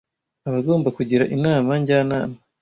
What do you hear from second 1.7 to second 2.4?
Njyanama